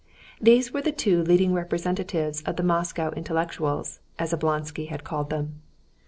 [0.41, 5.61] These were the two leading representatives of the Moscow intellectuals, as Oblonsky had called them.